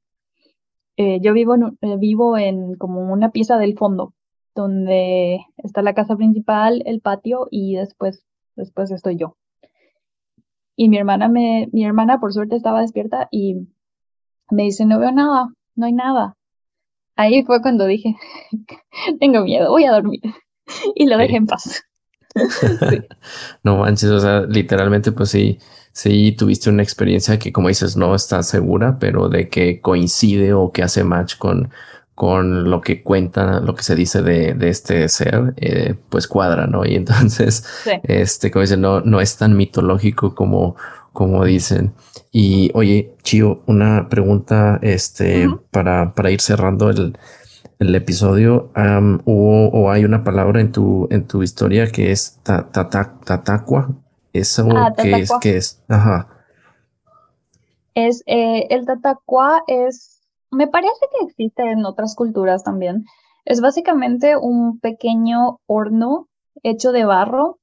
Eh, 0.96 1.20
yo 1.20 1.32
vivo 1.32 1.54
en, 1.54 1.78
eh, 1.80 1.96
vivo 1.98 2.36
en 2.36 2.74
como 2.74 3.12
una 3.12 3.30
pieza 3.30 3.58
del 3.58 3.76
fondo, 3.76 4.14
donde 4.54 5.40
está 5.56 5.82
la 5.82 5.94
casa 5.94 6.16
principal, 6.16 6.82
el 6.86 7.00
patio 7.00 7.48
y 7.50 7.76
después, 7.76 8.24
después 8.56 8.90
estoy 8.90 9.16
yo. 9.16 9.36
Y 10.76 10.88
mi 10.88 10.98
hermana 10.98 11.28
me, 11.28 11.68
mi 11.72 11.84
hermana 11.84 12.20
por 12.20 12.32
suerte 12.32 12.56
estaba 12.56 12.80
despierta 12.80 13.28
y 13.30 13.68
me 14.50 14.64
dice, 14.64 14.84
no 14.84 14.98
veo 14.98 15.12
nada, 15.12 15.48
no 15.74 15.86
hay 15.86 15.92
nada. 15.92 16.36
Ahí 17.16 17.42
fue 17.44 17.62
cuando 17.62 17.86
dije, 17.86 18.16
tengo 19.20 19.42
miedo, 19.44 19.70
voy 19.70 19.84
a 19.84 19.92
dormir. 19.92 20.20
Y 20.94 21.06
lo 21.06 21.18
dejé 21.18 21.36
en 21.36 21.46
paz. 21.46 21.82
no 23.62 23.78
manches, 23.78 24.10
o 24.10 24.20
sea, 24.20 24.42
literalmente, 24.42 25.12
pues 25.12 25.30
sí, 25.30 25.58
sí 25.92 26.32
tuviste 26.32 26.70
una 26.70 26.82
experiencia 26.82 27.38
que, 27.38 27.52
como 27.52 27.68
dices, 27.68 27.96
no 27.96 28.14
está 28.14 28.42
segura, 28.42 28.98
pero 28.98 29.28
de 29.28 29.48
que 29.48 29.80
coincide 29.80 30.52
o 30.54 30.72
que 30.72 30.82
hace 30.82 31.04
match 31.04 31.36
con, 31.38 31.70
con 32.14 32.70
lo 32.70 32.80
que 32.80 33.02
cuenta, 33.02 33.60
lo 33.60 33.74
que 33.74 33.82
se 33.82 33.94
dice 33.94 34.22
de, 34.22 34.54
de 34.54 34.68
este 34.68 35.08
ser, 35.08 35.54
eh, 35.56 35.94
pues 36.08 36.26
cuadra, 36.26 36.66
¿no? 36.66 36.84
Y 36.84 36.94
entonces, 36.94 37.64
este, 38.04 38.50
como 38.50 38.62
dicen, 38.62 38.80
no, 38.80 39.00
no 39.00 39.20
es 39.20 39.36
tan 39.36 39.56
mitológico 39.56 40.34
como, 40.34 40.76
como 41.12 41.44
dicen. 41.44 41.94
Y 42.30 42.70
oye, 42.74 43.14
Chio, 43.22 43.62
una 43.66 44.08
pregunta, 44.08 44.78
este, 44.82 45.48
para, 45.70 46.14
para 46.14 46.30
ir 46.30 46.40
cerrando 46.40 46.90
el, 46.90 47.16
el 47.78 47.94
episodio, 47.94 48.70
hubo 49.24 49.68
o 49.68 49.90
hay 49.90 50.04
una 50.04 50.24
palabra 50.24 50.60
en 50.60 50.72
tu, 50.72 51.08
en 51.10 51.26
tu 51.26 51.42
historia 51.42 51.88
que 51.88 52.12
es 52.12 52.38
tatacua. 52.44 53.90
¿Eso 54.32 54.68
ah, 54.74 54.92
qué 54.96 55.12
es? 55.12 55.32
¿Qué 55.40 55.56
es? 55.56 55.82
Ajá. 55.88 56.28
Es, 57.94 58.22
eh, 58.26 58.68
el 58.70 58.86
tatacua 58.86 59.62
es 59.66 60.22
me 60.52 60.68
parece 60.68 61.06
que 61.10 61.24
existe 61.24 61.62
en 61.62 61.84
otras 61.84 62.14
culturas 62.14 62.62
también. 62.62 63.06
Es 63.44 63.60
básicamente 63.60 64.36
un 64.36 64.78
pequeño 64.78 65.60
horno 65.66 66.28
hecho 66.62 66.92
de 66.92 67.04
barro 67.04 67.58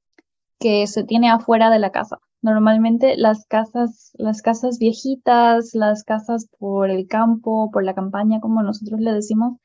que 0.59 0.87
se 0.87 1.03
tiene 1.03 1.29
afuera 1.29 1.69
de 1.69 1.79
la 1.79 1.91
casa. 1.91 2.19
Normalmente 2.41 3.15
las 3.15 3.45
casas, 3.45 4.11
las 4.15 4.41
casas 4.41 4.79
viejitas, 4.79 5.75
las 5.75 6.03
casas 6.03 6.47
por 6.57 6.89
el 6.89 7.07
campo, 7.07 7.69
por 7.71 7.83
la 7.83 7.93
campaña, 7.93 8.39
como 8.41 8.63
nosotros 8.63 8.99
le 8.99 9.13
decimos, 9.13 9.57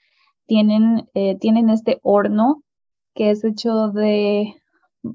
tienen, 0.47 1.09
eh, 1.15 1.39
tienen 1.39 1.71
este 1.71 2.01
horno 2.03 2.63
que 3.15 3.31
es 3.31 3.43
hecho 3.43 3.89
de, 3.89 4.55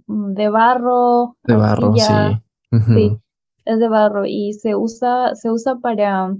de 0.07 0.49
barro. 0.49 1.37
De 1.43 1.55
barro, 1.55 1.93
sí. 1.95 2.13
Sí, 2.71 3.17
es 3.65 3.79
de 3.79 3.89
barro 3.89 4.25
y 4.25 4.53
se 4.53 4.75
usa, 4.75 5.35
se 5.35 5.49
usa 5.49 5.77
para 5.77 6.35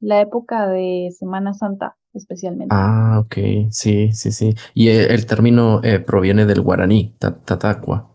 la 0.00 0.20
época 0.20 0.68
de 0.68 1.10
Semana 1.16 1.54
Santa 1.54 1.96
especialmente. 2.14 2.74
Ah, 2.74 3.20
ok, 3.24 3.70
sí, 3.70 4.12
sí, 4.12 4.32
sí. 4.32 4.54
Y 4.74 4.88
el, 4.88 5.26
término 5.26 5.80
eh, 5.82 5.98
proviene 5.98 6.46
del 6.46 6.60
guaraní, 6.60 7.14
tatacua. 7.18 8.10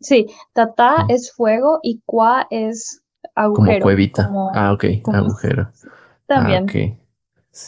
Sí, 0.00 0.26
tatá 0.52 1.06
es 1.08 1.32
fuego 1.32 1.80
y 1.82 2.02
cua 2.04 2.46
es 2.50 3.02
agujero. 3.34 3.72
Como 3.72 3.80
cuevita. 3.80 4.30
ah, 4.54 4.72
ok, 4.72 4.84
agujero. 5.12 5.70
También. 6.26 6.66
Ah, 6.68 7.03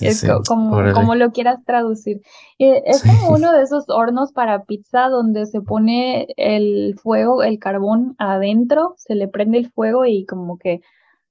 es 0.01 0.27
como, 0.49 0.93
como, 0.93 1.15
lo 1.15 1.31
quieras 1.31 1.65
traducir. 1.65 2.21
Eh, 2.59 2.83
es 2.87 3.03
como 3.03 3.31
uno 3.35 3.53
de 3.53 3.63
esos 3.63 3.85
hornos 3.89 4.33
para 4.33 4.65
pizza 4.65 5.09
donde 5.09 5.47
se 5.47 5.61
pone 5.61 6.27
el 6.37 6.99
fuego, 6.99 7.43
el 7.43 7.59
carbón 7.59 8.17
adentro, 8.19 8.95
se 8.99 9.15
le 9.15 9.29
prende 9.29 9.59
el 9.59 9.71
fuego 9.71 10.05
y 10.05 10.27
como 10.27 10.59
que 10.59 10.81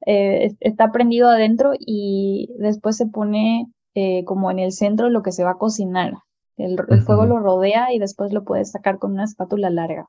eh, 0.05 0.55
está 0.61 0.91
prendido 0.91 1.29
adentro 1.29 1.73
y 1.77 2.49
después 2.57 2.95
se 2.95 3.07
pone 3.07 3.67
eh, 3.93 4.23
como 4.25 4.51
en 4.51 4.59
el 4.59 4.71
centro 4.71 5.09
lo 5.09 5.21
que 5.21 5.31
se 5.31 5.43
va 5.43 5.51
a 5.51 5.57
cocinar. 5.57 6.13
El, 6.57 6.77
fuego 7.05 7.25
lo 7.25 7.39
rodea 7.39 7.93
y 7.93 7.99
después 7.99 8.31
lo 8.31 8.45
puedes 8.45 8.71
sacar 8.71 8.97
con 8.97 9.11
una 9.11 9.25
espátula 9.25 9.69
larga. 9.69 10.07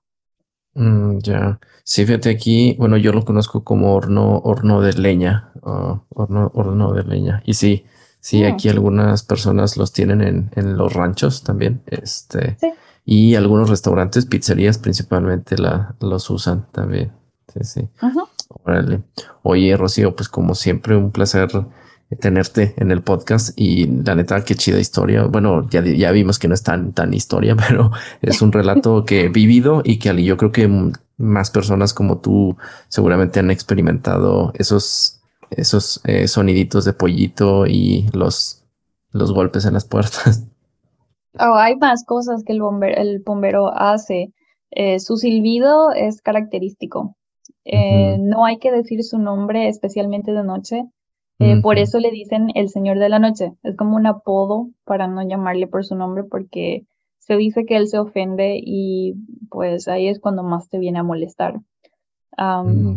Mm, 0.74 1.18
ya. 1.18 1.58
Sí, 1.82 2.06
fíjate 2.06 2.30
aquí, 2.30 2.76
bueno, 2.78 2.96
yo 2.96 3.12
lo 3.12 3.24
conozco 3.24 3.64
como 3.64 3.94
horno, 3.94 4.38
horno 4.44 4.80
de 4.80 4.92
leña, 4.92 5.50
horno, 5.62 6.52
horno 6.54 6.92
de 6.92 7.02
leña. 7.02 7.42
Y 7.44 7.54
sí, 7.54 7.84
sí, 8.20 8.42
mm. 8.42 8.46
aquí 8.46 8.68
algunas 8.68 9.22
personas 9.22 9.76
los 9.76 9.92
tienen 9.92 10.20
en, 10.20 10.50
en 10.56 10.76
los 10.76 10.92
ranchos 10.92 11.42
también. 11.42 11.82
Este, 11.86 12.56
y 13.04 13.34
algunos 13.36 13.70
restaurantes, 13.70 14.26
pizzerías 14.26 14.78
principalmente 14.78 15.56
la, 15.58 15.94
los 16.00 16.28
usan 16.30 16.66
también. 16.72 17.12
Sí, 17.52 17.60
sí. 17.62 17.88
Órale. 18.64 19.02
Oye, 19.42 19.76
Rocío, 19.76 20.16
pues 20.16 20.28
como 20.28 20.54
siempre, 20.54 20.96
un 20.96 21.12
placer 21.12 21.48
tenerte 22.20 22.74
en 22.76 22.92
el 22.92 23.02
podcast 23.02 23.50
y 23.56 23.86
la 23.86 24.14
neta, 24.14 24.44
qué 24.44 24.54
chida 24.54 24.78
historia. 24.78 25.24
Bueno, 25.24 25.68
ya, 25.68 25.82
ya 25.82 26.12
vimos 26.12 26.38
que 26.38 26.48
no 26.48 26.54
es 26.54 26.62
tan, 26.62 26.92
tan 26.92 27.12
historia, 27.14 27.56
pero 27.68 27.90
es 28.22 28.42
un 28.42 28.52
relato 28.52 29.04
que 29.04 29.24
he 29.24 29.28
vivido 29.28 29.82
y 29.84 29.98
que 29.98 30.22
yo 30.22 30.36
creo 30.36 30.52
que 30.52 30.92
más 31.18 31.50
personas 31.50 31.94
como 31.94 32.18
tú 32.18 32.56
seguramente 32.88 33.40
han 33.40 33.50
experimentado 33.50 34.52
esos, 34.54 35.20
esos 35.50 36.00
eh, 36.04 36.28
soniditos 36.28 36.84
de 36.84 36.92
pollito 36.92 37.66
y 37.66 38.08
los, 38.12 38.64
los 39.12 39.32
golpes 39.32 39.64
en 39.64 39.74
las 39.74 39.84
puertas. 39.84 40.46
Oh, 41.38 41.54
hay 41.54 41.76
más 41.76 42.02
cosas 42.06 42.44
que 42.44 42.54
el 42.54 42.62
bombero, 42.62 42.96
el 42.96 43.18
bombero 43.18 43.70
hace. 43.70 44.32
Eh, 44.70 45.00
su 45.00 45.18
silbido 45.18 45.92
es 45.92 46.22
característico. 46.22 47.14
Eh, 47.64 48.16
no 48.18 48.44
hay 48.44 48.58
que 48.58 48.72
decir 48.72 49.02
su 49.02 49.18
nombre 49.18 49.68
especialmente 49.68 50.32
de 50.32 50.44
noche. 50.44 50.84
Eh, 51.38 51.60
por 51.60 51.78
eso 51.78 51.98
le 51.98 52.10
dicen 52.10 52.48
el 52.54 52.70
Señor 52.70 52.98
de 52.98 53.10
la 53.10 53.18
Noche. 53.18 53.52
Es 53.62 53.76
como 53.76 53.96
un 53.96 54.06
apodo 54.06 54.70
para 54.84 55.06
no 55.06 55.26
llamarle 55.26 55.66
por 55.66 55.84
su 55.84 55.94
nombre 55.94 56.24
porque 56.24 56.86
se 57.18 57.36
dice 57.36 57.66
que 57.66 57.76
él 57.76 57.88
se 57.88 57.98
ofende 57.98 58.58
y 58.62 59.14
pues 59.50 59.88
ahí 59.88 60.08
es 60.08 60.20
cuando 60.20 60.42
más 60.42 60.70
te 60.70 60.78
viene 60.78 61.00
a 61.00 61.02
molestar. 61.02 61.60
Mm, 62.38 62.96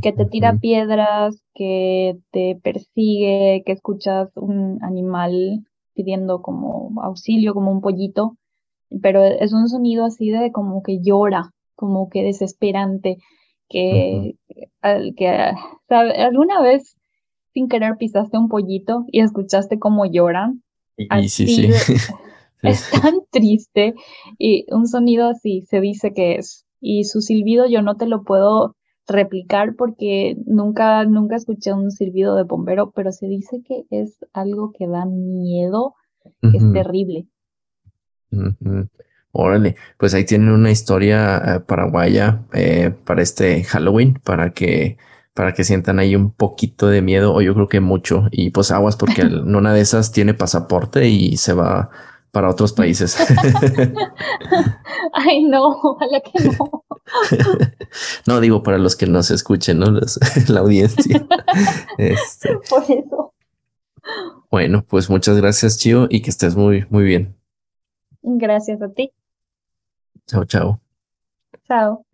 que 0.00 0.12
te 0.12 0.26
tira 0.26 0.58
piedras, 0.58 1.42
que 1.54 2.18
te 2.30 2.58
persigue, 2.62 3.62
que 3.66 3.72
escuchas 3.72 4.30
un 4.36 4.78
animal 4.82 5.64
pidiendo 5.94 6.40
como 6.42 6.92
auxilio, 7.02 7.54
como 7.54 7.72
un 7.72 7.80
pollito, 7.80 8.36
pero 9.02 9.24
es 9.24 9.52
un 9.52 9.68
sonido 9.68 10.04
así 10.04 10.30
de 10.30 10.52
como 10.52 10.82
que 10.82 11.00
llora, 11.02 11.52
como 11.74 12.08
que 12.08 12.22
desesperante 12.22 13.18
que, 13.68 14.36
que 15.16 15.52
alguna 15.88 16.62
vez 16.62 16.96
sin 17.52 17.68
querer 17.68 17.96
pisaste 17.98 18.38
un 18.38 18.48
pollito 18.48 19.04
y 19.10 19.20
escuchaste 19.20 19.78
cómo 19.78 20.04
lloran. 20.06 20.62
Y, 20.96 21.28
sí, 21.28 21.46
sí. 21.46 21.70
es 22.62 22.90
tan 22.90 23.20
triste 23.30 23.94
y 24.38 24.66
un 24.72 24.86
sonido 24.86 25.28
así 25.28 25.62
se 25.62 25.80
dice 25.80 26.12
que 26.12 26.36
es. 26.36 26.65
Y 26.88 27.02
su 27.02 27.20
silbido 27.20 27.66
yo 27.66 27.82
no 27.82 27.96
te 27.96 28.06
lo 28.06 28.22
puedo 28.22 28.76
replicar 29.08 29.74
porque 29.76 30.36
nunca, 30.46 31.04
nunca 31.04 31.34
escuché 31.34 31.72
un 31.72 31.90
silbido 31.90 32.36
de 32.36 32.44
bombero, 32.44 32.92
pero 32.92 33.10
se 33.10 33.26
dice 33.26 33.60
que 33.66 33.86
es 33.90 34.24
algo 34.32 34.70
que 34.70 34.86
da 34.86 35.04
miedo, 35.04 35.96
que 36.40 36.56
es 36.58 36.72
terrible. 36.72 37.26
Órale, 39.32 39.74
pues 39.98 40.14
ahí 40.14 40.24
tienen 40.24 40.50
una 40.50 40.70
historia 40.70 41.38
eh, 41.38 41.60
paraguaya 41.60 42.44
eh, 42.52 42.94
para 43.04 43.20
este 43.20 43.64
Halloween, 43.64 44.14
para 44.24 44.52
que 44.52 44.96
para 45.34 45.54
que 45.54 45.64
sientan 45.64 45.98
ahí 45.98 46.14
un 46.14 46.30
poquito 46.30 46.86
de 46.86 47.02
miedo, 47.02 47.34
o 47.34 47.42
yo 47.42 47.52
creo 47.52 47.68
que 47.68 47.80
mucho, 47.80 48.28
y 48.30 48.50
pues 48.50 48.70
aguas 48.70 48.96
porque 48.96 49.22
en 49.22 49.56
una 49.56 49.74
de 49.74 49.80
esas 49.80 50.12
tiene 50.12 50.34
pasaporte 50.34 51.08
y 51.08 51.36
se 51.36 51.52
va 51.52 51.90
para 52.36 52.50
otros 52.50 52.74
países. 52.74 53.16
Ay, 55.14 55.42
no, 55.44 55.68
ojalá 55.68 56.20
que 56.20 56.44
no. 56.44 56.84
no, 58.26 58.40
digo 58.42 58.62
para 58.62 58.76
los 58.76 58.94
que 58.94 59.06
nos 59.06 59.30
escuchen, 59.30 59.78
¿no? 59.78 59.86
la 60.48 60.60
audiencia. 60.60 61.26
Este. 61.96 62.58
Por 62.68 62.82
eso. 62.82 63.32
Bueno, 64.50 64.84
pues 64.86 65.08
muchas 65.08 65.38
gracias, 65.38 65.78
Chio, 65.78 66.08
y 66.10 66.20
que 66.20 66.28
estés 66.28 66.56
muy, 66.56 66.84
muy 66.90 67.04
bien. 67.04 67.34
Gracias 68.20 68.82
a 68.82 68.90
ti. 68.90 69.12
Chao, 70.26 70.44
chao. 70.44 70.78
Chao. 71.66 72.04